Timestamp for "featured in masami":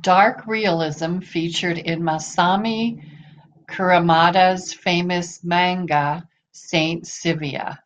1.18-3.04